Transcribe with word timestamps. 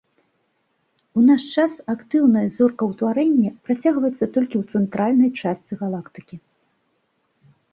У 1.19 1.25
наш 1.25 1.43
час 1.63 1.73
актыўнае 1.93 2.45
зоркаўтварэнне 2.55 3.49
працягваецца 3.67 4.19
толькі 4.35 4.55
ў 4.61 4.79
цэнтральнай 4.79 5.29
частцы 5.41 5.73
галактыкі. 5.83 6.35